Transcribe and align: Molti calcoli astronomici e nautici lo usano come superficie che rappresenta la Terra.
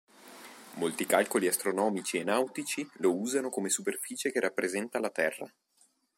Molti 0.77 1.05
calcoli 1.05 1.45
astronomici 1.47 2.17
e 2.17 2.23
nautici 2.23 2.89
lo 2.93 3.15
usano 3.15 3.51
come 3.51 3.69
superficie 3.69 4.31
che 4.31 4.39
rappresenta 4.39 4.97
la 4.97 5.11
Terra. 5.11 5.47